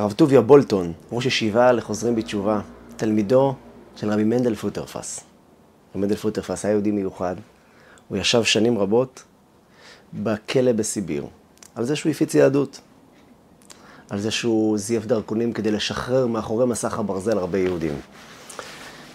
[0.00, 2.60] הרב טוביה בולטון, ראש ישיבה לחוזרים בתשובה,
[2.96, 3.54] תלמידו
[3.96, 5.20] של רבי מנדל פוטרפס.
[5.90, 7.36] רבי מנדל פוטרפס היה יהודי מיוחד.
[8.08, 9.22] הוא ישב שנים רבות
[10.12, 11.26] בכלא בסיביר,
[11.74, 12.80] על זה שהוא הפיץ יהדות.
[14.10, 17.94] על זה שהוא זייף דרכונים כדי לשחרר מאחורי מסך הברזל הרבה יהודים.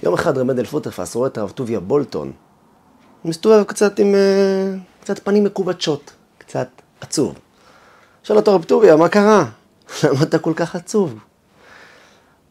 [0.03, 2.31] יום אחד רבי מנדל פוטרפס רואה את הרב טוביה בולטון,
[3.21, 6.67] הוא מסתובב קצת עם אה, קצת פנים מקובצ'ות, קצת
[7.01, 7.35] עצוב.
[8.23, 9.45] שואל אותו רב טוביה, מה קרה?
[10.03, 11.15] למה אתה כל כך עצוב?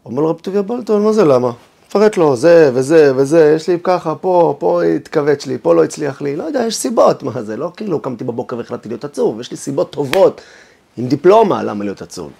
[0.04, 1.52] אומר לו רב טוביה בולטון, מה זה למה?
[1.90, 6.22] פרט לו, זה וזה וזה, יש לי ככה, פה, פה התכווץ לי, פה לא הצליח
[6.22, 9.50] לי, לא יודע, יש סיבות, מה זה, לא כאילו קמתי בבוקר והחלטתי להיות עצוב, יש
[9.50, 10.40] לי סיבות טובות,
[10.96, 12.32] עם דיפלומה, למה להיות עצוב.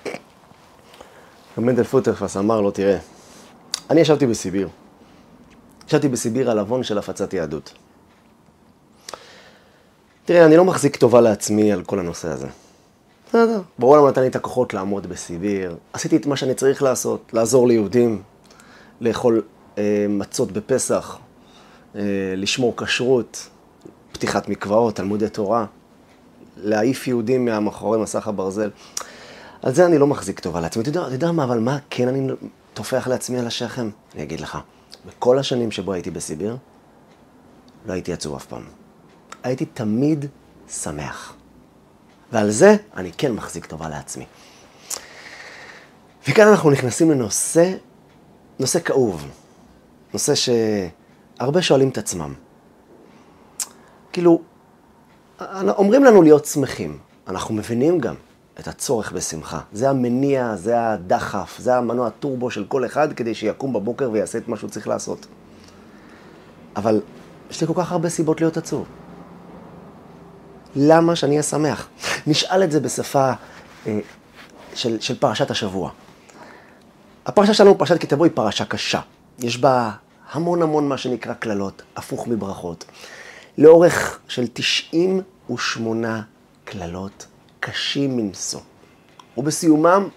[1.59, 2.99] מנדל פוטרפס אמר לו, תראה,
[3.91, 4.69] אני ישבתי בסיביר.
[5.89, 7.73] ישבתי בסיביר על עוון של הפצת יהדות.
[10.25, 12.47] תראה, אני לא מחזיק טובה לעצמי על כל הנושא הזה.
[13.35, 13.61] בסדר.
[13.79, 15.77] ברור למה נתן לי את הכוחות לעמוד בסיביר.
[15.93, 18.23] עשיתי את מה שאני צריך לעשות, לעזור ליהודים,
[19.01, 19.43] לאכול
[19.79, 21.19] אה, מצות בפסח,
[21.97, 22.01] אה,
[22.37, 23.49] לשמור כשרות,
[24.13, 25.67] פתיחת מקוואות, תלמודי תורה,
[26.57, 28.71] להעיף יהודים מהמאחורי מסך הברזל.
[29.63, 30.83] על זה אני לא מחזיק טובה לעצמי.
[30.83, 32.29] אתה יודע, אתה יודע מה, אבל מה כן אני
[32.75, 33.91] טופח לעצמי על השכם?
[34.15, 34.59] אני אגיד לך,
[35.07, 36.57] בכל השנים שבו הייתי בסיביר,
[37.87, 38.63] לא הייתי עצוב אף פעם.
[39.43, 40.27] הייתי תמיד
[40.69, 41.35] שמח.
[42.35, 44.25] ועל זה אני כן מחזיק טובה לעצמי.
[46.29, 47.73] וכאן אנחנו נכנסים לנושא,
[48.59, 49.27] נושא כאוב.
[50.13, 52.35] נושא שהרבה שואלים את עצמם.
[54.13, 54.43] כאילו,
[55.69, 56.99] אומרים לנו להיות שמחים.
[57.29, 58.15] אנחנו מבינים גם
[58.61, 59.61] את הצורך בשמחה.
[59.73, 64.49] זה המניע, זה הדחף, זה המנוע טורבו של כל אחד כדי שיקום בבוקר ויעשה את
[64.49, 65.27] מה שהוא צריך לעשות.
[66.77, 67.01] אבל
[67.51, 68.87] יש לי כל כך הרבה סיבות להיות עצוב.
[70.77, 71.89] למה שאני אהיה שמח?
[72.27, 73.33] נשאל את זה בשפה
[73.87, 73.99] אה,
[74.75, 75.91] של, של פרשת השבוע.
[77.27, 79.01] הפרשה שלנו, פרשת כי תבוא, היא פרשה קשה.
[79.39, 79.91] יש בה
[80.33, 82.85] המון המון מה שנקרא קללות, הפוך מברכות.
[83.59, 86.23] לאורך של 98
[86.65, 87.27] קללות
[87.61, 88.61] קשים מנשוא.
[89.37, 90.09] ובסיומם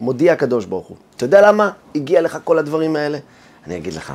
[0.00, 0.96] מודיע הקדוש ברוך הוא.
[1.16, 3.18] אתה יודע למה הגיע לך כל הדברים האלה?
[3.66, 4.12] אני אגיד לך.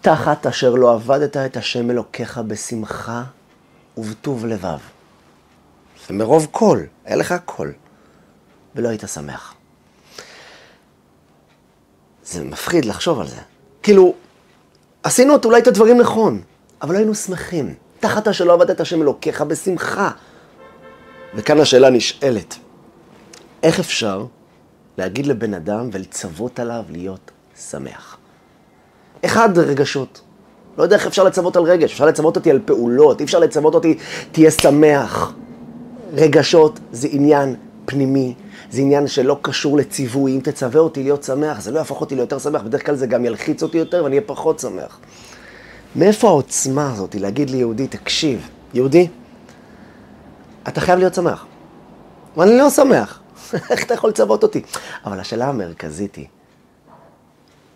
[0.00, 3.22] תחת אשר לא עבדת את השם אלוקיך בשמחה
[3.96, 4.78] ובטוב לבב.
[6.10, 7.72] ומרוב קול, היה לך קול,
[8.74, 9.54] ולא היית שמח.
[12.24, 13.40] זה מפחיד לחשוב על זה.
[13.82, 14.14] כאילו,
[15.02, 16.42] עשינו אולי את הדברים נכון,
[16.82, 17.74] אבל לא היינו שמחים.
[18.00, 20.10] תחת אשר לא עבדת את השם אלוקיך בשמחה.
[21.34, 22.56] וכאן השאלה נשאלת,
[23.62, 24.26] איך אפשר
[24.98, 27.30] להגיד לבן אדם ולצוות עליו להיות
[27.70, 28.16] שמח?
[29.24, 30.20] אחד, רגשות.
[30.78, 33.74] לא יודע איך אפשר לצוות על רגש, אפשר לצוות אותי על פעולות, אי אפשר לצוות
[33.74, 33.98] אותי,
[34.32, 35.32] תהיה שמח.
[36.12, 37.54] רגשות זה עניין
[37.84, 38.34] פנימי,
[38.70, 40.34] זה עניין שלא קשור לציווי.
[40.34, 43.24] אם תצווה אותי להיות שמח, זה לא יהפוך אותי ליותר שמח, בדרך כלל זה גם
[43.24, 44.98] ילחיץ אותי יותר ואני אהיה פחות שמח.
[45.96, 49.08] מאיפה העוצמה הזאת להגיד ליהודי, תקשיב, יהודי,
[50.68, 51.46] אתה חייב להיות שמח.
[52.36, 53.20] ואני לא שמח.
[53.70, 54.62] איך אתה יכול לצוות אותי?
[55.04, 56.26] אבל השאלה המרכזית היא,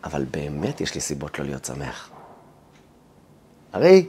[0.05, 2.11] אבל באמת יש לי סיבות לא להיות שמח.
[3.73, 4.06] הרי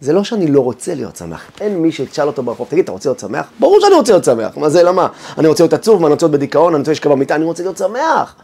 [0.00, 1.50] זה לא שאני לא רוצה להיות שמח.
[1.60, 3.50] אין מי שישאל אותו ברחוב, תגיד, אתה רוצה להיות שמח?
[3.60, 4.56] ברור שאני רוצה להיות שמח.
[4.56, 5.08] מה זה, למה?
[5.38, 7.76] אני רוצה להיות עצוב, אני רוצה להיות בדיכאון, אני רוצה לשכב במיטה, אני רוצה להיות
[7.76, 8.34] שמח.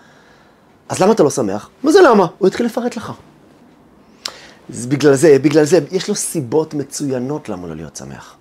[0.89, 1.71] אז למה אתה לא שמח?
[1.83, 2.27] מה זה למה?
[2.39, 3.13] הוא יתחיל לפרט לך.
[4.71, 8.35] אז בגלל זה, בגלל זה, יש לו סיבות מצוינות למה לא להיות שמח.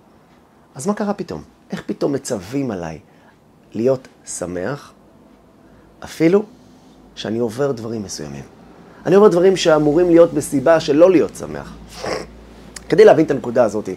[0.74, 1.42] אז מה קרה פתאום?
[1.70, 2.98] איך פתאום מצווים עליי
[3.72, 4.92] להיות שמח,
[6.04, 6.42] אפילו
[7.14, 8.53] שאני עובר דברים מסוימים?
[9.06, 11.76] אני עובר דברים שאמורים להיות בסיבה של לא להיות שמח.
[12.88, 13.88] כדי להבין את הנקודה הזאת,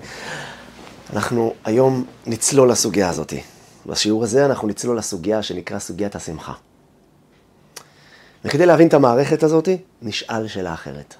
[1.13, 3.33] אנחנו היום נצלול לסוגיה הזאת.
[3.85, 6.53] בשיעור הזה אנחנו נצלול לסוגיה שנקרא סוגיית השמחה.
[8.45, 9.69] וכדי להבין את המערכת הזאת,
[10.01, 11.15] נשאל שאלה אחרת.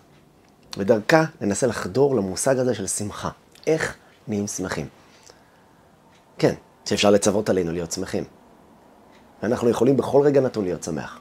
[0.78, 3.30] ודרכה ננסה לחדור למושג הזה של שמחה.
[3.68, 3.96] איך
[4.28, 4.88] נהיים שמחים?
[6.38, 6.54] כן,
[6.86, 8.24] שאפשר לצוות עלינו להיות שמחים.
[9.44, 11.20] ואנחנו יכולים בכל רגע נתון להיות שמח.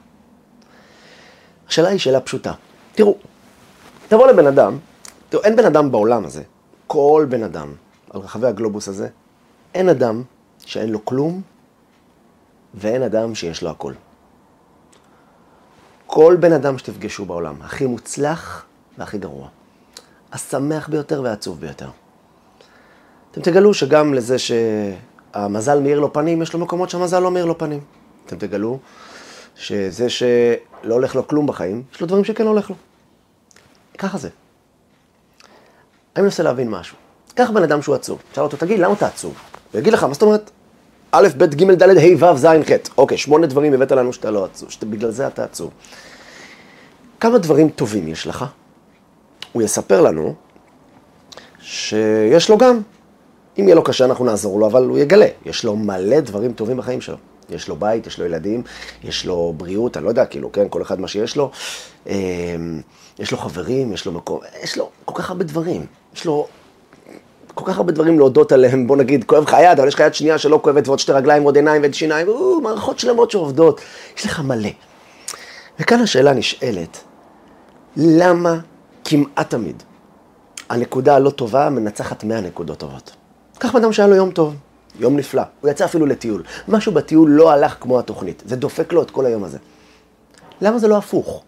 [1.69, 2.53] השאלה היא שאלה פשוטה.
[2.95, 3.15] תראו,
[4.07, 4.77] תבוא לבן אדם,
[5.29, 6.43] תראו, אין בן אדם בעולם הזה,
[6.87, 7.73] כל בן אדם
[8.09, 9.07] על רחבי הגלובוס הזה,
[9.73, 10.23] אין אדם
[10.65, 11.41] שאין לו כלום
[12.73, 13.93] ואין אדם שיש לו הכל.
[16.05, 18.65] כל בן אדם שתפגשו בעולם, הכי מוצלח
[18.97, 19.47] והכי גרוע.
[20.31, 21.89] השמח ביותר והעצוב ביותר.
[23.31, 27.57] אתם תגלו שגם לזה שהמזל מאיר לו פנים, יש לו מקומות שהמזל לא מאיר לו
[27.57, 27.79] פנים.
[28.25, 28.79] אתם תגלו
[29.57, 32.75] שזה שלא הולך לו כלום בחיים, יש לו דברים שכן הולך לו.
[33.97, 34.29] ככה זה.
[36.15, 36.97] אני מנסה להבין משהו.
[37.35, 39.33] קח בן אדם שהוא עצוב, תשאל אותו, תגיד, למה אתה עצוב?
[39.71, 40.51] הוא יגיד לך, מה זאת אומרת?
[41.11, 42.71] א', ב', ג', ד', ה', ו', ז', ח'.
[42.97, 45.71] אוקיי, שמונה דברים הבאת לנו שאתה לא עצוב, שבגלל זה אתה עצוב.
[47.19, 48.45] כמה דברים טובים יש לך?
[49.51, 50.35] הוא יספר לנו
[51.59, 52.81] שיש לו גם.
[53.59, 55.27] אם יהיה לו קשה, אנחנו נעזור לו, אבל הוא יגלה.
[55.45, 57.17] יש לו מלא דברים טובים בחיים שלו.
[57.49, 58.63] יש לו בית, יש לו ילדים,
[59.03, 61.51] יש לו בריאות, אני לא יודע, כאילו, כן, כל אחד מה שיש לו.
[62.07, 62.81] אמ,
[63.19, 65.85] יש לו חברים, יש לו מקום, יש לו כל כך הרבה דברים.
[66.15, 66.47] יש לו
[67.53, 70.13] כל כך הרבה דברים להודות עליהם, בוא נגיד, כואב לך היד, אבל יש לך יד
[70.13, 73.81] שנייה שלא כואבת, ועוד שתי רגליים, ועוד עיניים, ועוד שיניים, או, מערכות שלמות שעובדות.
[74.17, 74.69] יש לך מלא.
[75.79, 76.97] וכאן השאלה נשאלת,
[77.97, 78.59] למה
[79.05, 79.83] כמעט תמיד
[80.69, 83.15] הנקודה הלא טובה מנצחת 100 נקודות טובות?
[83.57, 84.55] קח אדם שהיה לו יום טוב,
[84.99, 86.43] יום נפלא, הוא יצא אפילו לטיול.
[86.67, 89.57] משהו בטיול לא הלך כמו התוכנית, זה דופק לו את כל היום הזה.
[90.61, 91.43] למה זה לא הפוך?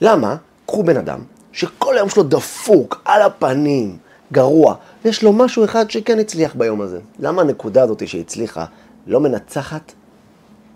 [0.00, 0.36] למה?
[0.66, 1.20] קחו בן אדם
[1.52, 3.98] שכל היום שלו דפוק, על הפנים,
[4.32, 4.74] גרוע,
[5.04, 7.00] ויש לו משהו אחד שכן הצליח ביום הזה.
[7.18, 8.64] למה הנקודה הזאת שהצליחה
[9.06, 9.92] לא מנצחת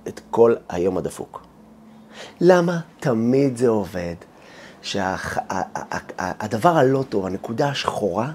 [0.09, 1.43] את כל היום הדפוק?
[2.41, 4.15] למה תמיד זה עובד
[4.83, 8.33] שהדבר הלא טוב, הנקודה השחורה,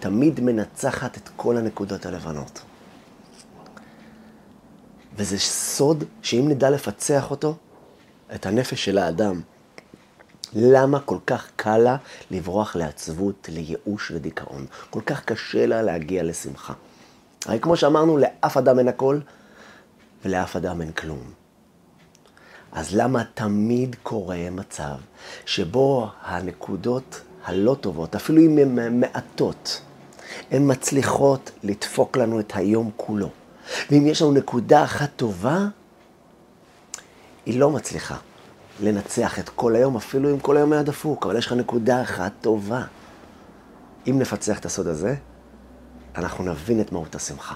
[0.00, 2.60] תמיד מנצחת את כל הנקודות הלבנות?
[5.16, 7.54] וזה סוד שאם נדע לפצח אותו,
[8.34, 9.40] את הנפש של האדם,
[10.56, 11.96] למה כל כך קל לה
[12.30, 14.66] לברוח לעצבות, לייאוש ודיכאון?
[14.90, 16.72] כל כך קשה לה להגיע לשמחה.
[17.46, 19.18] הרי כמו שאמרנו, לאף אדם אין הכל,
[20.24, 21.32] ולאף אדם אין כלום.
[22.72, 24.96] אז למה תמיד קורה מצב
[25.46, 29.80] שבו הנקודות הלא טובות, אפילו אם הן מעטות,
[30.50, 33.30] הן מצליחות לדפוק לנו את היום כולו.
[33.90, 35.58] ואם יש לנו נקודה אחת טובה,
[37.46, 38.16] היא לא מצליחה
[38.80, 42.32] לנצח את כל היום, אפילו אם כל היום היה דפוק, אבל יש לך נקודה אחת
[42.40, 42.82] טובה.
[44.06, 45.14] אם נפצח את הסוד הזה,
[46.16, 47.54] אנחנו נבין את מהות השמחה.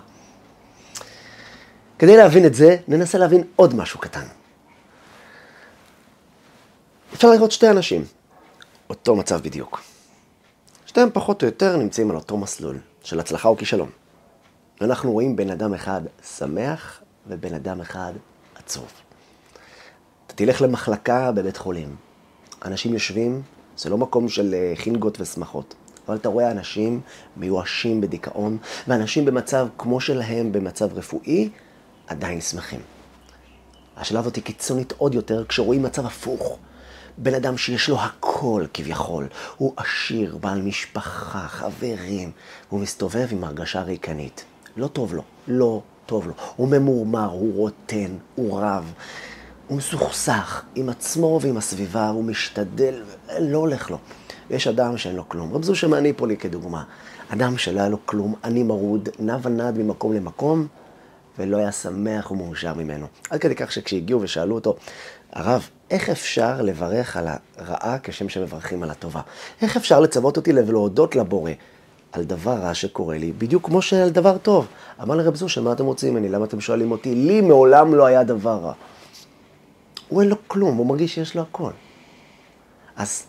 [1.98, 4.24] כדי להבין את זה, ננסה להבין עוד משהו קטן.
[7.14, 8.04] אפשר לראות שתי אנשים,
[8.90, 9.80] אותו מצב בדיוק.
[10.86, 13.90] שתיהם פחות או יותר נמצאים על אותו מסלול של הצלחה או כישלון.
[14.80, 16.00] ואנחנו רואים בן אדם אחד
[16.38, 18.12] שמח ובן אדם אחד
[18.54, 18.86] עצוב.
[20.26, 21.96] אתה תלך למחלקה בבית חולים.
[22.64, 23.42] אנשים יושבים,
[23.76, 25.74] זה לא מקום של אה, חינגות ושמחות,
[26.08, 27.00] אבל אתה רואה אנשים
[27.36, 28.58] מיואשים בדיכאון,
[28.88, 31.50] ואנשים במצב כמו שלהם, במצב רפואי,
[32.06, 32.80] עדיין שמחים.
[33.96, 36.58] השאלה הזאת היא קיצונית עוד יותר כשרואים מצב הפוך.
[37.18, 42.30] בן אדם שיש לו הכל כביכול, הוא עשיר, בעל משפחה, חברים,
[42.68, 44.44] והוא מסתובב עם הרגשה ריקנית.
[44.78, 46.32] לא טוב לו, לא טוב לו.
[46.56, 48.92] הוא ממורמר, הוא רוטן, הוא רב,
[49.66, 53.02] הוא מסוכסך עם עצמו ועם הסביבה, הוא משתדל,
[53.40, 53.98] לא הולך לו.
[54.50, 55.54] ויש אדם שאין לו כלום.
[55.54, 56.84] רב זושה מניפולי כדוגמה.
[57.28, 60.66] אדם שלא היה לו כלום, אני מרוד, נע ונד ממקום למקום,
[61.38, 63.06] ולא היה שמח ומאושר ממנו.
[63.30, 64.76] עד כדי כך שכשהגיעו ושאלו אותו,
[65.32, 69.20] הרב, איך אפשר לברך על הרעה כשם שמברכים על הטובה?
[69.62, 71.50] איך אפשר לצוות אותי ולהודות לבורא
[72.12, 74.66] על דבר רע שקורה לי, בדיוק כמו שעל דבר טוב?
[75.02, 76.28] אמר לרב זושה, מה אתם רוצים ממני?
[76.28, 77.14] למה אתם שואלים אותי?
[77.14, 78.72] לי מעולם לא היה דבר רע.
[80.08, 81.70] הוא אין לו כלום, הוא מרגיש שיש לו הכל.
[82.96, 83.26] אז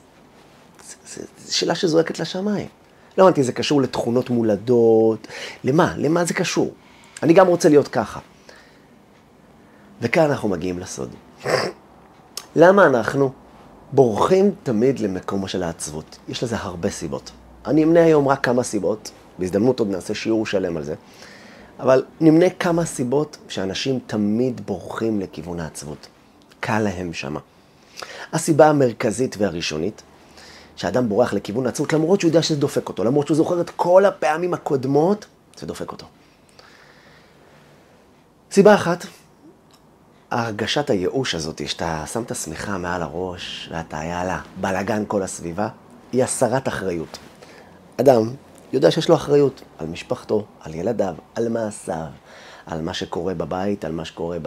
[1.07, 2.67] זו שאלה שזועקת לשמיים.
[3.17, 5.27] לא הבנתי, זה קשור לתכונות מולדות,
[5.63, 5.93] למה?
[5.97, 6.73] למה זה קשור?
[7.23, 8.19] אני גם רוצה להיות ככה.
[10.01, 11.15] וכאן אנחנו מגיעים לסוד.
[12.55, 13.31] למה אנחנו
[13.91, 16.17] בורחים תמיד למקומו של העצבות?
[16.27, 17.31] יש לזה הרבה סיבות.
[17.69, 20.95] אני אמנה היום רק כמה סיבות, בהזדמנות עוד נעשה שיעור שלם על זה,
[21.79, 26.07] אבל נמנה כמה סיבות שאנשים תמיד בורחים לכיוון העצבות.
[26.59, 27.39] קל להם שמה.
[28.33, 30.01] הסיבה המרכזית והראשונית,
[30.75, 34.05] שאדם בורח לכיוון העצבות, למרות שהוא יודע שזה דופק אותו, למרות שהוא זוכר את כל
[34.05, 35.25] הפעמים הקודמות,
[35.57, 36.05] זה דופק אותו.
[38.51, 39.05] סיבה אחת,
[40.31, 45.67] הרגשת הייאוש הזאת, שאתה שם את השמיכה מעל הראש, ואתה יאללה, בלאגן כל הסביבה,
[46.11, 47.17] היא הסרת אחריות.
[47.99, 48.33] אדם
[48.73, 52.07] יודע שיש לו אחריות על משפחתו, על ילדיו, על מעשיו,
[52.65, 54.37] על מה שקורה בבית, על מה שקורה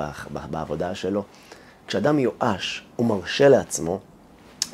[0.50, 1.25] בעבודה שלו.
[1.87, 4.00] כשאדם מיואש, הוא מרשה לעצמו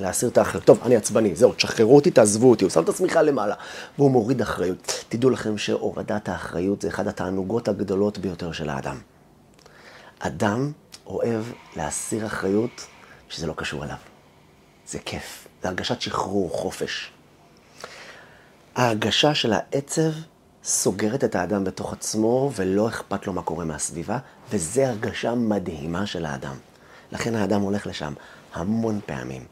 [0.00, 0.64] להסיר את האחריות.
[0.64, 2.64] טוב, אני עצבני, זהו, תשחררו אותי, תעזבו אותי.
[2.64, 3.54] הוא שם את השמיכה למעלה,
[3.98, 5.04] והוא מוריד אחריות.
[5.08, 8.98] תדעו לכם שהורדת האחריות זה אחד התענוגות הגדולות ביותר של האדם.
[10.18, 10.72] אדם
[11.06, 11.44] אוהב
[11.76, 12.86] להסיר אחריות
[13.28, 13.96] שזה לא קשור אליו.
[14.86, 17.12] זה כיף, זה הרגשת שחרור, חופש.
[18.78, 20.10] ההרגשה של העצב
[20.64, 24.18] סוגרת את האדם בתוך עצמו ולא אכפת לו מה קורה מהסביבה,
[24.50, 26.56] וזו הרגשה מדהימה של האדם.
[27.12, 28.12] לכן האדם הולך לשם
[28.54, 29.44] המון פעמים.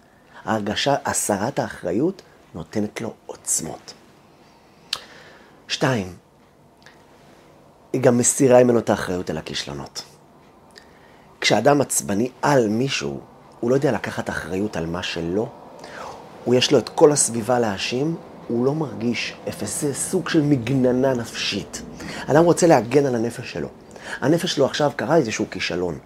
[0.44, 2.22] ההרגשה, הסרת האחריות,
[2.54, 3.94] נותנת לו עוצמות.
[5.68, 6.16] שתיים,
[7.92, 10.02] היא גם מסירה ממנו את האחריות על הכישלונות.
[11.40, 13.20] כשאדם עצבני על מישהו,
[13.60, 15.48] הוא לא יודע לקחת אחריות על מה שלא,
[16.44, 18.16] הוא יש לו את כל הסביבה להאשים,
[18.48, 21.82] הוא לא מרגיש אפס, זה סוג של מגננה נפשית.
[22.26, 23.68] אדם רוצה להגן על הנפש שלו.
[24.20, 25.98] הנפש שלו עכשיו קרה איזשהו כישלון,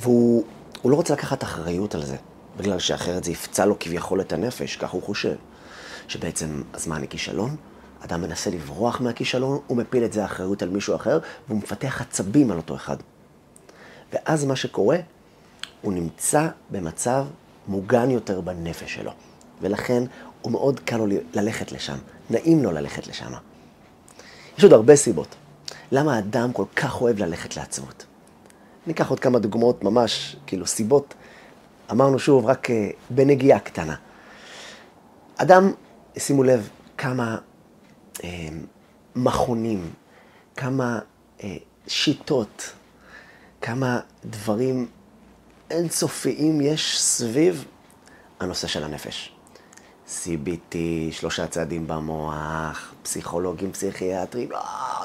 [0.00, 0.44] והוא
[0.84, 2.16] לא רוצה לקחת אחריות על זה,
[2.56, 5.34] בגלל שאחרת זה יפצע לו כביכול את הנפש, כך הוא חושב.
[6.08, 7.56] שבעצם, אז מה, אני כישלון?
[8.04, 11.18] אדם מנסה לברוח מהכישלון, הוא מפיל את זה האחריות על מישהו אחר,
[11.48, 12.96] והוא מפתח עצבים על אותו אחד.
[14.12, 14.96] ואז מה שקורה,
[15.82, 17.24] הוא נמצא במצב
[17.68, 19.12] מוגן יותר בנפש שלו.
[19.60, 20.02] ולכן
[20.42, 21.96] הוא מאוד קל לו ללכת לשם,
[22.30, 23.32] נעים לו ללכת לשם.
[24.58, 25.34] יש עוד הרבה סיבות.
[25.92, 28.06] למה האדם כל כך אוהב ללכת לעצבות?
[28.86, 31.14] ניקח עוד כמה דוגמאות ממש, כאילו סיבות,
[31.90, 33.94] אמרנו שוב, רק אה, בנגיעה קטנה.
[35.36, 35.72] אדם,
[36.18, 36.68] שימו לב
[36.98, 37.38] כמה
[38.24, 38.48] אה,
[39.16, 39.90] מכונים,
[40.56, 40.98] כמה
[41.44, 42.72] אה, שיטות,
[43.60, 44.86] כמה דברים
[45.70, 47.64] אינסופיים יש סביב
[48.40, 49.37] הנושא של הנפש.
[50.08, 50.76] CBT,
[51.10, 54.58] שלושה צעדים במוח, פסיכולוגים, פסיכיאטרים, לא,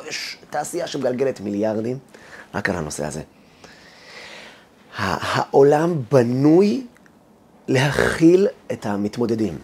[0.07, 2.00] יש תעשייה שמגלגלת מיליארדים
[2.53, 3.22] רק על הנושא הזה.
[4.95, 6.88] העולם בנוי
[7.67, 9.57] להכיל את המתמודדים.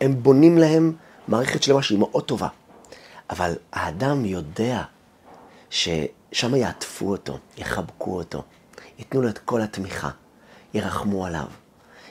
[0.00, 0.92] הם בונים להם
[1.28, 2.48] מערכת שלמה שהיא מאוד טובה.
[3.30, 4.82] אבל האדם יודע
[5.70, 8.42] ששם יעטפו אותו, יחבקו אותו,
[8.98, 10.10] ייתנו לו את כל התמיכה,
[10.74, 11.46] ירחמו עליו,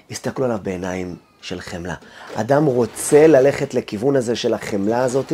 [0.10, 1.16] יסתכלו עליו בעיניים
[1.46, 1.94] של חמלה.
[2.36, 5.34] אדם רוצה ללכת לכיוון הזה של החמלה הזאת,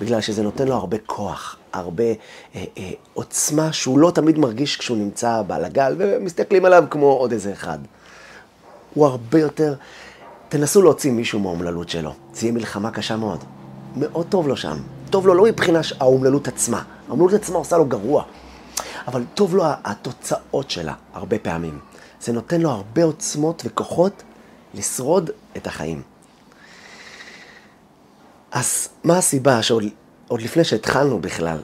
[0.00, 2.14] בגלל שזה נותן לו הרבה כוח, הרבה אה,
[2.54, 7.52] אה, עוצמה שהוא לא תמיד מרגיש כשהוא נמצא בעל הגל, ומסתכלים עליו כמו עוד איזה
[7.52, 7.78] אחד.
[8.94, 9.74] הוא הרבה יותר...
[10.48, 13.44] תנסו להוציא מישהו מהאומללות שלו, זה יהיה מלחמה קשה מאוד.
[13.96, 14.76] מאוד טוב לו שם.
[15.10, 18.24] טוב לו לא מבחינה האומללות עצמה, האומללות עצמה עושה לו גרוע,
[19.08, 21.78] אבל טוב לו התוצאות שלה הרבה פעמים.
[22.20, 24.22] זה נותן לו הרבה עוצמות וכוחות
[24.74, 26.02] לשרוד את החיים.
[28.52, 29.84] אז מה הסיבה שעוד
[30.30, 31.58] לפני שהתחלנו בכלל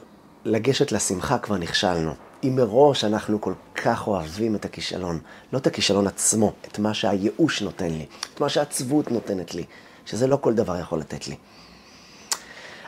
[0.45, 2.13] לגשת לשמחה כבר נכשלנו?
[2.43, 5.19] אם מראש אנחנו כל כך אוהבים את הכישלון,
[5.53, 9.63] לא את הכישלון עצמו, את מה שהייאוש נותן לי, את מה שהעצבות נותנת לי,
[10.05, 11.35] שזה לא כל דבר יכול לתת לי.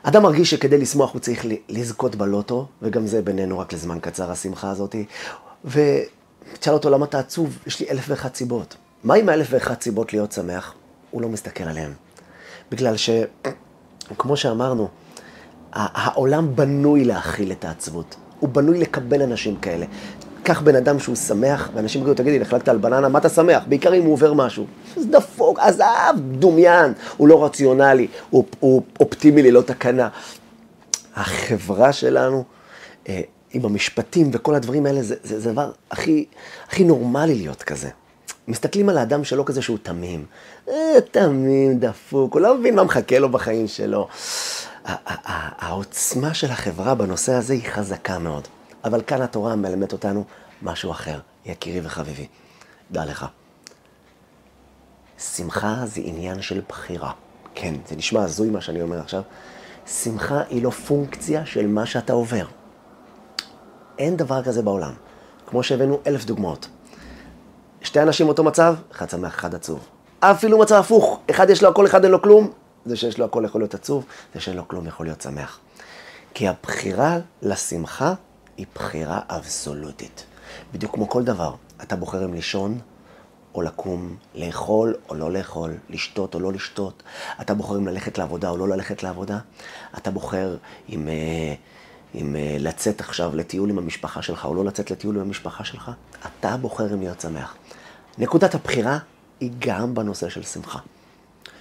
[0.04, 4.70] אדם מרגיש שכדי לשמוח הוא צריך לזכות בלוטו, וגם זה בינינו רק לזמן קצר, השמחה
[4.70, 4.96] הזאת.
[5.66, 8.76] ותשאל אותו למה אתה עצוב, יש לי אלף ואחת סיבות.
[9.04, 10.74] מה עם האלף ואחת סיבות להיות שמח?
[11.12, 11.92] הוא לא מסתכל עליהן.
[12.72, 13.10] בגלל ש...
[14.18, 14.88] כמו שאמרנו,
[15.74, 18.16] העולם בנוי להכיל את העצבות.
[18.40, 19.86] הוא בנוי לקבל אנשים כאלה.
[20.44, 23.64] קח בן אדם שהוא שמח, ואנשים יגידו, תגידי, נחלקת על בננה, מה אתה שמח?
[23.68, 24.66] בעיקר אם הוא עובר משהו.
[24.96, 30.10] זה דפוק, עזב, דומיין, הוא לא רציונלי, הוא, הוא אופטימי ללא תקנה.
[31.16, 32.44] החברה שלנו,
[33.10, 33.22] אה,
[33.54, 36.26] עם המשפטים וכל הדברים האלה, זה, זה דבר הכי,
[36.68, 37.90] הכי נורמלי להיות כזה.
[38.52, 40.26] מסתכלים על האדם שלו כזה שהוא תמים.
[40.70, 44.08] אה, תמים, דפוק, הוא לא מבין מה מחכה לו בחיים שלו.
[44.86, 48.48] העוצמה של החברה בנושא הזה היא חזקה מאוד.
[48.84, 50.24] אבל כאן התורה מלמדת אותנו
[50.62, 52.28] משהו אחר, יקירי וחביבי.
[52.92, 53.26] דע לך.
[55.20, 57.12] שמחה זה עניין של בחירה.
[57.56, 59.22] כן, זה נשמע הזוי מה שאני אומר עכשיו.
[59.88, 62.46] שמחה היא לא פונקציה של מה שאתה עובר.
[64.00, 64.94] אין דבר כזה בעולם.
[65.48, 66.68] כמו שהבאנו אלף דוגמאות.
[67.82, 69.80] שתי אנשים באותו מצב, אחד שמח, אחד עצוב.
[70.20, 72.52] אפילו מצב הפוך, אחד יש לו הכל, אחד אין לו כלום.
[72.86, 75.60] זה שיש לו הכל יכול להיות עצוב, זה שאין לו כלום יכול להיות שמח.
[76.34, 78.14] כי הבחירה לשמחה
[78.58, 80.26] היא בחירה אבסולוטית.
[80.74, 82.80] בדיוק כמו כל דבר, אתה בוחר אם לישון
[83.56, 87.04] או לקום, לאכול או לא לאכול, לשתות או לא לשתות,
[87.42, 89.40] אתה בוחר אם ללכת לעבודה או לא ללכת לעבודה,
[89.98, 90.58] אתה בוחר
[90.90, 91.54] אם, אה,
[92.16, 95.92] אם אה, לצאת עכשיו לטיול עם המשפחה שלך או לא לצאת לטיול עם המשפחה שלך,
[96.26, 97.56] אתה בוחר אם להיות שמח.
[98.18, 98.98] נקודת הבחירה
[99.40, 100.80] היא גם בנושא של שמחה.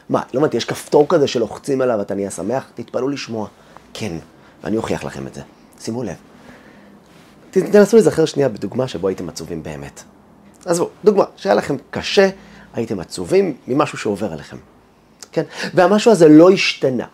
[0.09, 2.71] מה, לא אמרתי, יש כפתור כזה שלוחצים עליו ואתה נהיה שמח?
[2.75, 3.49] תתפלאו לשמוע.
[3.95, 4.17] כן,
[4.65, 5.43] ואני אוכיח לכם את זה.
[5.81, 6.17] שימו לב.
[7.51, 10.03] תנסו להיזכר שנייה בדוגמה שבו הייתם עצובים באמת.
[10.65, 12.31] עזבו, דוגמה, שהיה לכם קשה,
[12.75, 14.57] הייתם עצובים ממשהו שעובר עליכם.
[15.33, 15.43] כן?
[15.75, 17.07] והמשהו הזה לא השתנה.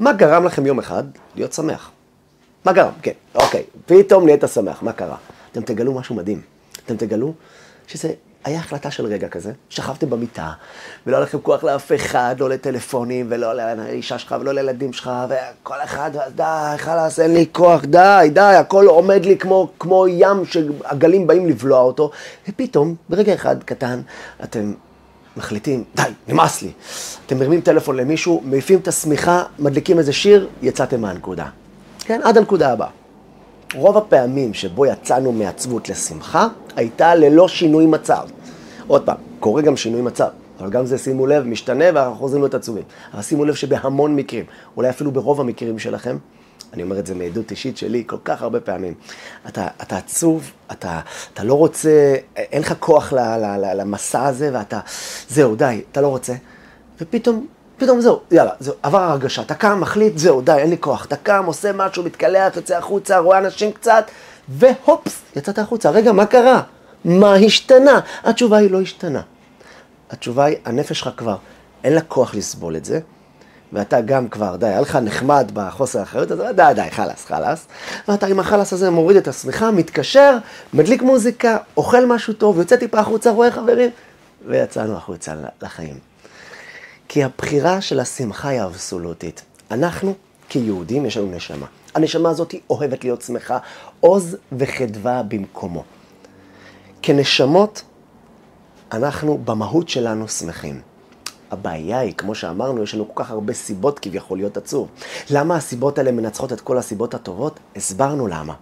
[0.00, 1.90] מה גרם לכם יום אחד להיות שמח?
[2.66, 2.92] מה גרם?
[3.02, 5.16] כן, אוקיי, פתאום נהיית שמח, מה קרה?
[5.52, 6.40] אתם תגלו משהו מדהים.
[6.86, 7.32] אתם תגלו
[7.86, 8.12] שזה
[8.44, 10.52] היה החלטה של רגע כזה, שכבתם במיטה,
[11.06, 15.74] ולא היה לכם כוח לאף אחד, לא לטלפונים, ולא לאישה שלך, ולא לילדים שלך, וכל
[15.84, 21.26] אחד, די, חלאס, אין לי כוח, די, די, הכל עומד לי כמו, כמו ים שהגלים
[21.26, 22.10] באים לבלוע אותו,
[22.48, 24.00] ופתאום, ברגע אחד קטן,
[24.44, 24.72] אתם
[25.36, 26.70] מחליטים, די, נמאס לי.
[27.26, 31.46] אתם מרימים טלפון למישהו, מעיפים את השמיכה, מדליקים איזה שיר, יצאתם מהנקודה.
[32.06, 32.88] כן, עד הנקודה הבאה.
[33.74, 38.28] רוב הפעמים שבו יצאנו מעצבות לשמחה, הייתה ללא שינוי מצב.
[38.86, 40.28] עוד פעם, קורה גם שינוי מצב,
[40.60, 42.82] אבל גם זה, שימו לב, משתנה ואנחנו חוזרים להיות עצובים.
[43.14, 44.44] אבל שימו לב שבהמון מקרים,
[44.76, 46.16] אולי אפילו ברוב המקרים שלכם,
[46.72, 48.94] אני אומר את זה מעדות אישית שלי כל כך הרבה פעמים.
[49.48, 51.00] אתה, אתה עצוב, אתה,
[51.34, 54.80] אתה לא רוצה, אין לך כוח ל, ל, ל, למסע הזה, ואתה,
[55.28, 56.34] זהו, די, אתה לא רוצה.
[57.00, 59.42] ופתאום, פתאום זהו, יאללה, זהו, עבר הרגשה.
[59.42, 61.04] אתה קם, מחליט, זהו, די, אין לי כוח.
[61.04, 64.10] אתה קם, עושה משהו, מתקלח, יוצא החוצה, רואה אנשים קצת,
[64.48, 65.90] והופס, יצאת החוצה.
[65.90, 66.62] רגע, מה קרה?
[67.04, 68.00] מה השתנה?
[68.24, 69.20] התשובה היא לא השתנה.
[70.10, 71.36] התשובה היא, הנפש שלך כבר,
[71.84, 73.00] אין לה כוח לסבול את זה.
[73.72, 77.66] ואתה גם כבר, די, היה לך נחמד בחוסר האחריות הזה, די, די, חלאס, חלאס.
[78.08, 80.36] ואתה עם החלאס הזה מוריד את השמיכה, מתקשר,
[80.74, 83.90] מדליק מוזיקה, אוכל משהו טוב, יוצא טיפה החוצה, רואה חברים,
[84.46, 86.15] ויצאנו החוצה לחיים.
[87.08, 89.42] כי הבחירה של השמחה היא אבסולוטית.
[89.70, 90.14] אנחנו,
[90.48, 91.66] כיהודים, יש לנו נשמה.
[91.94, 93.58] הנשמה הזאת אוהבת להיות שמחה,
[94.00, 95.84] עוז וחדווה במקומו.
[97.02, 97.82] כנשמות,
[98.92, 100.80] אנחנו במהות שלנו שמחים.
[101.50, 104.88] הבעיה היא, כמו שאמרנו, יש לנו כל כך הרבה סיבות כביכול להיות עצוב.
[105.30, 107.60] למה הסיבות האלה מנצחות את כל הסיבות הטובות?
[107.76, 108.54] הסברנו למה.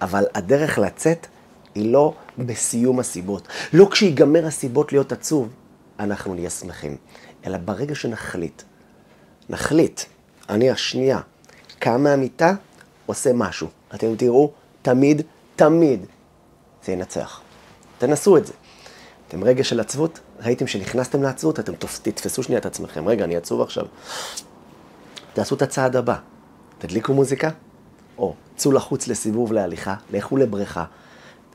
[0.00, 1.26] אבל הדרך לצאת
[1.74, 3.48] היא לא בסיום הסיבות.
[3.72, 5.48] לא כשיגמר הסיבות להיות עצוב,
[6.00, 6.96] אנחנו נהיה שמחים.
[7.46, 8.62] אלא ברגע שנחליט,
[9.48, 10.00] נחליט,
[10.48, 11.20] אני השנייה,
[11.78, 12.54] קם מהמיטה,
[13.06, 13.68] עושה משהו.
[13.94, 15.22] אתם תראו, תמיד,
[15.56, 16.06] תמיד,
[16.84, 17.40] זה ינצח.
[17.98, 18.52] תנסו את זה.
[19.28, 21.72] אתם רגע של עצבות, ראיתם שנכנסתם לעצבות, אתם
[22.02, 23.08] תתפסו שנייה את עצמכם.
[23.08, 23.86] רגע, אני עצוב עכשיו.
[25.32, 26.16] תעשו את הצעד הבא.
[26.78, 27.50] תדליקו מוזיקה,
[28.18, 30.84] או צאו לחוץ לסיבוב להליכה, לכו לבריכה.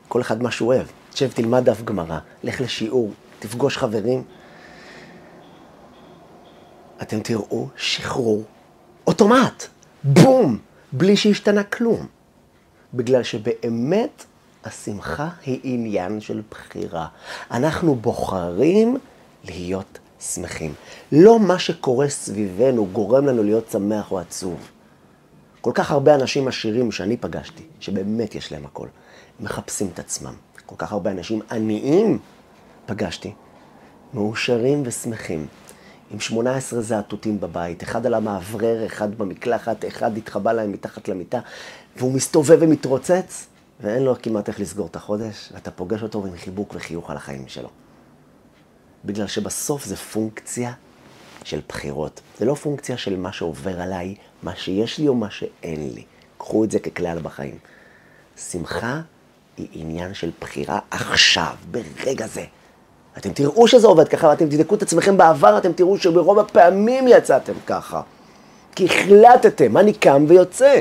[0.08, 0.86] כל אחד מה שהוא אוהב.
[1.10, 4.22] תשב, תלמד דף גמרא, לך לשיעור, תפגוש חברים.
[7.02, 8.42] אתם תראו שחרור
[9.06, 9.66] אוטומט,
[10.04, 10.58] בום,
[10.92, 12.06] בלי שהשתנה כלום.
[12.94, 14.24] בגלל שבאמת
[14.64, 17.06] השמחה היא עניין של בחירה.
[17.50, 18.96] אנחנו בוחרים
[19.44, 20.74] להיות שמחים.
[21.12, 24.68] לא מה שקורה סביבנו גורם לנו להיות שמח או עצוב.
[25.60, 28.88] כל כך הרבה אנשים עשירים שאני פגשתי, שבאמת יש להם הכל,
[29.40, 30.34] מחפשים את עצמם.
[30.66, 32.18] כל כך הרבה אנשים עניים
[32.86, 33.32] פגשתי,
[34.14, 35.46] מאושרים ושמחים.
[36.10, 41.40] עם 18 זעתותים בבית, אחד על המאוורר, אחד במקלחת, אחד התחבא להם מתחת למיטה,
[41.96, 43.46] והוא מסתובב ומתרוצץ,
[43.80, 47.48] ואין לו כמעט איך לסגור את החודש, ואתה פוגש אותו עם חיבוק וחיוך על החיים
[47.48, 47.68] שלו.
[49.04, 50.72] בגלל שבסוף זה פונקציה
[51.44, 52.20] של בחירות.
[52.38, 56.04] זה לא פונקציה של מה שעובר עליי, מה שיש לי או מה שאין לי.
[56.38, 57.58] קחו את זה ככלל בחיים.
[58.36, 59.00] שמחה
[59.56, 62.44] היא עניין של בחירה עכשיו, ברגע זה.
[63.18, 67.52] אתם תראו שזה עובד ככה, ואתם תבדקו את עצמכם בעבר, אתם תראו שברוב הפעמים יצאתם
[67.66, 68.00] ככה.
[68.74, 70.80] כי החלטתם, אני קם ויוצא.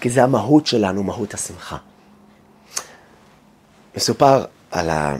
[0.00, 1.76] כי זה המהות שלנו, מהות השמחה.
[3.96, 5.16] מסופר על, ה...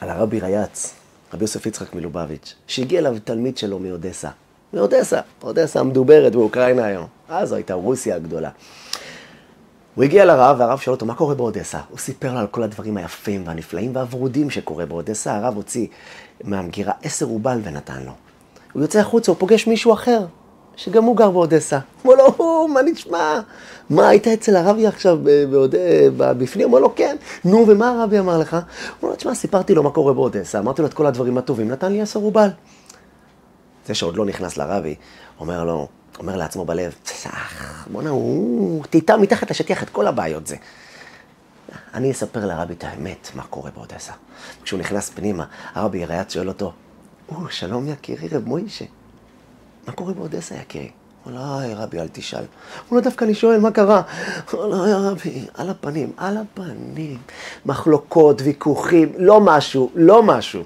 [0.00, 0.94] על הרבי ריאץ,
[1.34, 4.28] רבי יוסף יצחק מלובביץ', שהגיע אליו תלמיד שלו מאודסה.
[4.72, 7.06] מאודסה, אודסה המדוברת באוקראינה היום.
[7.28, 8.50] אז זו הייתה רוסיה הגדולה.
[9.94, 11.78] הוא הגיע לרב, והרב שאל אותו, מה קורה באודסה?
[11.90, 15.36] הוא סיפר לו על כל הדברים היפים והנפלאים והוורודים שקורה באודסה.
[15.36, 15.86] הרב הוציא
[16.44, 18.12] מהמגירה עשר רובל ונתן לו.
[18.72, 20.20] הוא יוצא החוצה, הוא פוגש מישהו אחר,
[20.76, 21.78] שגם הוא גר באודסה.
[22.06, 23.40] אמר לו, מה נשמע?
[23.90, 25.18] מה, היית אצל הרבי עכשיו.
[26.18, 26.68] בפנים?
[26.68, 27.16] אמר לו, כן.
[27.44, 28.54] נו, ומה הרבי אמר לך?
[28.54, 31.92] אמר לו, תשמע, סיפרתי לו מה קורה באודסה, אמרתי לו את כל הדברים הטובים, נתן
[31.92, 32.48] לי עשר רובל.
[33.86, 34.94] זה שעוד לא נכנס לרבי,
[35.40, 40.56] אומר לו, אומר לעצמו בלב, צח, בואנה, הוא טיטה מתחת לשטיח את כל הבעיות זה.
[41.94, 44.12] אני אספר לרבי את האמת, מה קורה באודסה.
[44.62, 45.44] כשהוא נכנס פנימה,
[45.74, 46.72] הרבי ריאץ שואל אותו,
[47.28, 48.84] או, שלום יקירי רב מוישה.
[49.86, 50.90] מה קורה באודסה, יקירי?
[51.24, 51.40] הוא לא,
[51.76, 52.44] רבי, אל תשאל.
[52.88, 54.02] הוא לא דווקא אני שואל, מה קרה?
[54.50, 57.18] הוא לא, רבי, על הפנים, על הפנים.
[57.66, 60.62] מחלוקות, ויכוחים, לא משהו, לא משהו.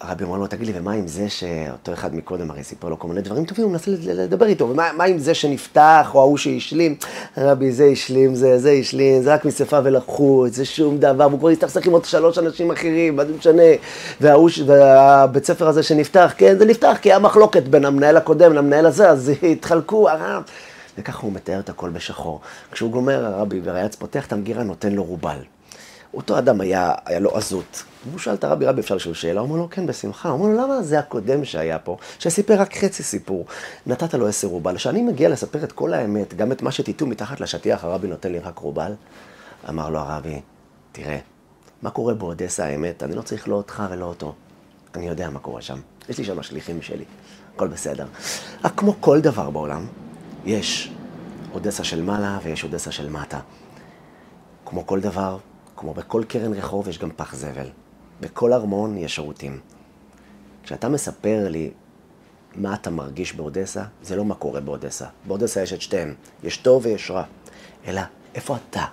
[0.00, 3.08] הרבי אמר לו, תגיד לי, ומה עם זה שאותו אחד מקודם הרי סיפר לו כל
[3.08, 6.96] מיני דברים טובים, הוא מנסה לדבר איתו, ומה עם זה שנפתח, או ההוא שהשלים?
[7.36, 11.48] הרבי, זה השלים, זה, זה השלים, זה רק משפה ולחוץ, זה שום דבר, והוא כבר
[11.48, 13.62] הסתכסך עם עוד שלוש אנשים אחרים, מה זה משנה?
[14.20, 18.86] וההוא, והבית ספר הזה שנפתח, כן, זה נפתח, כי היה מחלוקת בין המנהל הקודם למנהל
[18.86, 20.42] הזה, אז התחלקו, הרב.
[20.98, 22.40] וככה הוא מתאר את הכל בשחור.
[22.72, 25.38] כשהוא גומר, הרבי וריאץ פותח את המגירה, נותן לו רובל.
[26.14, 27.84] אותו אדם היה, היה לו עזות.
[28.08, 29.40] והוא שאל את הרבי, רבי, אפשר לשאול שאלה?
[29.40, 30.28] הוא אומר לו, כן, בשמחה.
[30.28, 33.46] הוא אומר לו, למה זה הקודם שהיה פה, שסיפר רק חצי סיפור?
[33.86, 34.76] נתת לו עשר רובל.
[34.76, 38.38] כשאני מגיע לספר את כל האמת, גם את מה שטיטו מתחת לשטיח, הרבי נותן לי
[38.38, 38.92] רק רובל.
[39.68, 40.40] אמר לו הרבי,
[40.92, 41.18] תראה,
[41.82, 43.02] מה קורה באודסה האמת?
[43.02, 44.34] אני לא צריך לא אותך ולא אותו.
[44.94, 45.78] אני יודע מה קורה שם.
[46.08, 47.04] יש לי שם שליחים שלי,
[47.54, 48.06] הכל בסדר.
[48.64, 49.86] רק כמו כל דבר בעולם,
[50.44, 50.92] יש
[51.54, 53.40] אודסה של מעלה ויש אודסה של מטה.
[54.66, 55.38] כמו כל דבר,
[55.78, 57.68] כמו בכל קרן רחוב יש גם פח זבל.
[58.20, 59.60] בכל ארמון יש שירותים.
[60.62, 61.70] כשאתה מספר לי
[62.56, 65.06] מה אתה מרגיש באודסה, זה לא מה קורה באודסה.
[65.26, 67.24] באודסה יש את שתיהם, יש טוב ויש רע.
[67.86, 68.00] אלא,
[68.34, 68.84] איפה אתה?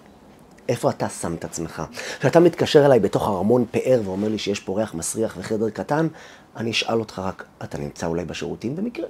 [0.69, 1.83] איפה אתה שם את עצמך?
[2.19, 6.07] כשאתה מתקשר אליי בתוך ארמון פאר ואומר לי שיש פה ריח מסריח וחדר קטן,
[6.55, 9.07] אני אשאל אותך רק, אתה נמצא אולי בשירותים במקרה?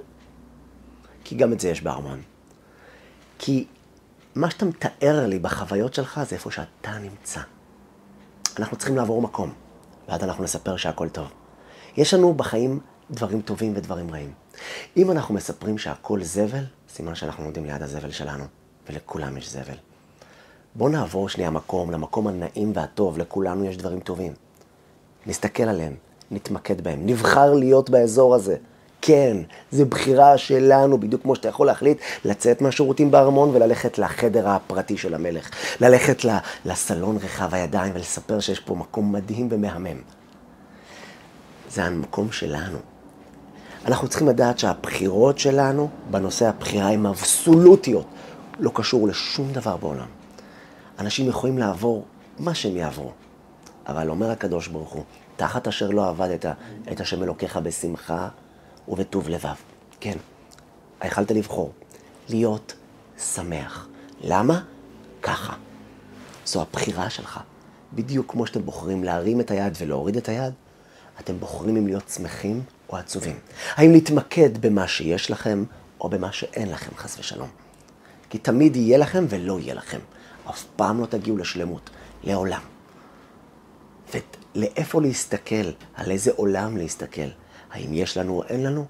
[1.24, 2.22] כי גם את זה יש בארמון.
[3.40, 3.66] כי
[4.36, 7.42] מה שאתה מתאר לי בחוויות שלך זה איפה שאתה נמצא.
[8.60, 9.54] אנחנו צריכים לעבור מקום,
[10.10, 11.28] ואז אנחנו נספר שהכל טוב.
[11.98, 12.80] יש לנו בחיים
[13.12, 14.32] דברים טובים ודברים רעים.
[14.98, 18.44] אם אנחנו מספרים שהכל זבל, סימן שאנחנו עומדים ליד הזבל שלנו,
[18.90, 19.78] ולכולם יש זבל.
[20.76, 24.34] בואו נעבור שנייה מקום, למקום הנעים והטוב, לכולנו יש דברים טובים.
[25.26, 25.96] נסתכל עליהם,
[26.32, 28.58] נתמקד בהם, נבחר להיות באזור הזה.
[29.08, 29.38] כן,
[29.72, 35.14] זו בחירה שלנו, בדיוק כמו שאתה יכול להחליט לצאת מהשירותים בארמון וללכת לחדר הפרטי של
[35.14, 35.50] המלך.
[35.82, 36.26] ללכת
[36.66, 39.98] לסלון רחב הידיים ולספר שיש פה מקום מדהים ומהמם.
[41.70, 42.78] זה המקום שלנו.
[43.86, 48.06] אנחנו צריכים לדעת שהבחירות שלנו בנושא הבחירה הן אבסולוטיות.
[48.60, 50.08] לא קשור לשום דבר בעולם.
[51.00, 52.06] אנשים יכולים לעבור
[52.40, 53.12] מה שהם יעברו.
[53.88, 55.04] אבל אומר הקדוש ברוך הוא,
[55.36, 56.46] תחת אשר לא עבדת
[56.92, 58.28] את השם אלוקיך בשמחה
[58.88, 59.56] ובטוב לבב.
[60.00, 60.18] כן,
[61.06, 61.72] יכלת לבחור
[62.30, 62.74] להיות
[63.18, 63.88] שמח.
[64.22, 64.64] למה?
[65.22, 65.54] ככה.
[66.46, 67.40] זו הבחירה שלך.
[67.94, 70.54] בדיוק כמו שאתם בוחרים להרים את היד ולהוריד את היד,
[71.20, 73.40] אתם בוחרים אם להיות שמחים או עצובים.
[73.76, 75.64] האם להתמקד במה שיש לכם
[76.02, 77.50] או במה שאין לכם, חס ושלום.
[78.30, 80.00] כי תמיד יהיה לכם ולא יהיה לכם.
[80.50, 81.90] אף פעם לא תגיעו לשלמות,
[82.24, 82.62] לעולם.
[84.14, 87.28] ולאיפה להסתכל, על איזה עולם להסתכל,
[87.76, 88.86] האם יש לנו או אין לנו,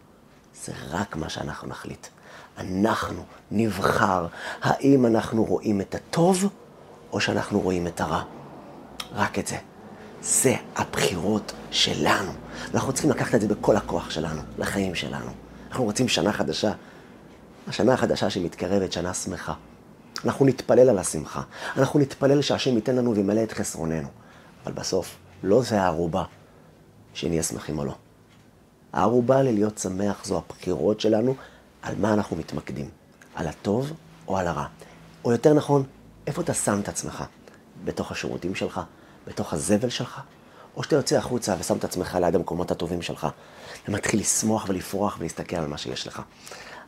[0.63, 2.07] זה רק מה שאנחנו נחליט.
[2.57, 4.27] אנחנו נבחר
[4.61, 6.49] האם אנחנו רואים את הטוב
[7.11, 8.23] או שאנחנו רואים את הרע.
[9.13, 9.57] רק את זה.
[10.21, 12.31] זה הבחירות שלנו.
[12.73, 15.31] אנחנו צריכים לקחת את זה בכל הכוח שלנו, לחיים שלנו.
[15.69, 16.71] אנחנו רוצים שנה חדשה.
[17.67, 19.53] השנה החדשה שמתקרבת, שנה שמחה.
[20.25, 21.41] אנחנו נתפלל על השמחה.
[21.77, 24.07] אנחנו נתפלל שהשם ייתן לנו וימלא את חסרוננו.
[24.65, 26.23] אבל בסוף, לא זה הערובה
[27.13, 27.95] שנהיה שמחים או לא.
[28.95, 31.35] הערובה ללהיות שמח זו הבחירות שלנו
[31.81, 32.89] על מה אנחנו מתמקדים.
[33.35, 33.93] על הטוב
[34.27, 34.65] או על הרע.
[35.25, 35.83] או יותר נכון,
[36.27, 37.23] איפה אתה שם את עצמך?
[37.83, 38.81] בתוך השירותים שלך?
[39.27, 40.21] בתוך הזבל שלך?
[40.75, 43.27] או שאתה יוצא החוצה ושם את עצמך ליד המקומות הטובים שלך,
[43.87, 46.21] ומתחיל לשמוח ולפרוח ולהסתכל על מה שיש לך.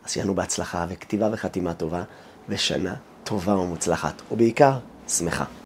[0.06, 2.04] אז שיהיה לנו בהצלחה וכתיבה וחתימה טובה,
[2.50, 5.46] ושנה טובה ומוצלחת, ובעיקר, שמחה.